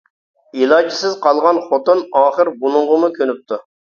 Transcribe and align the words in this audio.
ئىلاجسىز 0.61 1.17
قالغان 1.25 1.59
خوتۇن 1.67 2.01
ئاخىر 2.21 2.51
بۇنىڭغىمۇ 2.63 3.13
كۆنۈپتۇ. 3.21 3.63